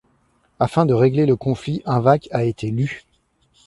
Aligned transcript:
Afin 0.59 0.87
de 0.87 0.95
régler 0.95 1.27
le 1.27 1.35
conflit, 1.35 1.83
un 1.85 1.99
Vak 1.99 2.27
a 2.31 2.43
été 2.43 2.71
lu. 2.71 3.03